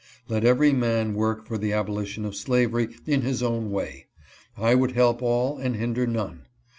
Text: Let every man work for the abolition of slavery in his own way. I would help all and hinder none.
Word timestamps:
Let 0.27 0.43
every 0.43 0.73
man 0.73 1.13
work 1.13 1.45
for 1.45 1.59
the 1.59 1.73
abolition 1.73 2.25
of 2.25 2.35
slavery 2.35 2.95
in 3.05 3.21
his 3.21 3.43
own 3.43 3.69
way. 3.69 4.07
I 4.57 4.73
would 4.73 4.93
help 4.93 5.21
all 5.21 5.59
and 5.59 5.75
hinder 5.75 6.07
none. 6.07 6.47